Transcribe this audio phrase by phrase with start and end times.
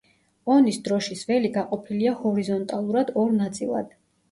[0.53, 3.97] ონის დროშის ველი გაყოფილია ჰორიზონტალურად ორ ნაწილად.